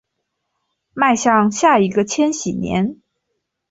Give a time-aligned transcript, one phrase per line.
[0.95, 3.03] 迈向下一个千禧年